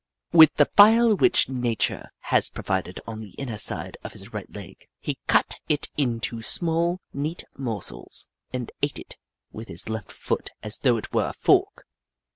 [0.31, 4.87] With the file which Nature has provided on the inner side of his right leg,
[4.99, 9.19] he cut it into small, neat morsels and ate it
[9.51, 11.85] with his left foot as though it were a fork.